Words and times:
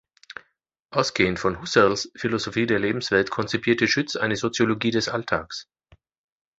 Ausgehend 0.89 1.37
von 1.37 1.61
Husserls 1.61 2.11
Philosophie 2.15 2.65
der 2.65 2.79
Lebenswelt 2.79 3.29
konzipierte 3.29 3.87
Schütz 3.87 4.15
eine 4.15 4.35
Soziologie 4.35 4.89
des 4.89 5.09
Alltags. 5.09 5.69